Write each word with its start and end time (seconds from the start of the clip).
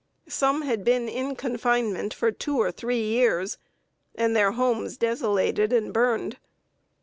Some 0.29 0.63
had 0.63 0.83
been 0.83 1.07
in 1.07 1.35
confinement 1.35 2.11
for 2.11 2.31
two 2.31 2.57
or 2.57 2.71
three 2.71 3.03
years, 3.03 3.59
and 4.15 4.35
their 4.35 4.53
homes 4.53 4.97
desolated 4.97 5.71
and 5.71 5.93
burned. 5.93 6.37